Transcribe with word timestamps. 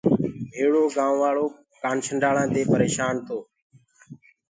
ميرو 0.53 0.81
پآڙيسري 0.93 1.45
ڪآنڇنڊݪآنٚ 1.81 2.51
دي 2.53 2.61
پريشآن 2.71 3.15
تو۔ 3.25 3.37